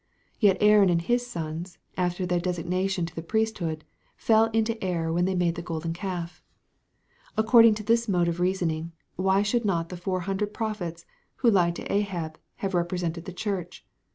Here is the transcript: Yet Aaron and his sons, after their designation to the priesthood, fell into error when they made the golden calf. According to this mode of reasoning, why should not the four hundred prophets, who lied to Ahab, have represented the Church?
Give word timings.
Yet 0.39 0.57
Aaron 0.61 0.89
and 0.89 0.99
his 0.99 1.27
sons, 1.27 1.77
after 1.95 2.25
their 2.25 2.39
designation 2.39 3.05
to 3.05 3.13
the 3.13 3.21
priesthood, 3.21 3.83
fell 4.15 4.45
into 4.45 4.83
error 4.83 5.13
when 5.13 5.25
they 5.25 5.35
made 5.35 5.53
the 5.53 5.61
golden 5.61 5.93
calf. 5.93 6.41
According 7.37 7.75
to 7.75 7.83
this 7.83 8.09
mode 8.09 8.27
of 8.27 8.39
reasoning, 8.39 8.93
why 9.15 9.43
should 9.43 9.63
not 9.63 9.89
the 9.89 9.97
four 9.97 10.21
hundred 10.21 10.55
prophets, 10.55 11.05
who 11.45 11.51
lied 11.51 11.75
to 11.75 11.93
Ahab, 11.93 12.39
have 12.55 12.73
represented 12.73 13.25
the 13.25 13.31
Church? 13.33 13.85